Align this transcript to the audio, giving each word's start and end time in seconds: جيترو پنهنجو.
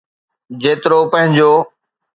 جيترو 0.61 0.99
پنهنجو. 1.11 1.51